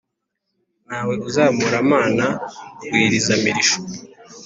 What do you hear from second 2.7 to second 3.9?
rwiriza mirisho.